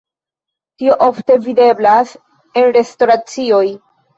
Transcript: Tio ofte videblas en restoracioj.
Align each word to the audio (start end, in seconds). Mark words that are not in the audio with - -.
Tio 0.83 0.95
ofte 1.09 1.37
videblas 1.43 2.15
en 2.63 2.75
restoracioj. 2.81 3.65